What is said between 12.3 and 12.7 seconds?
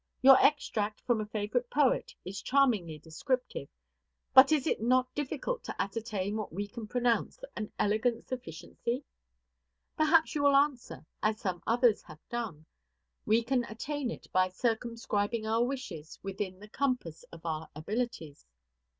done,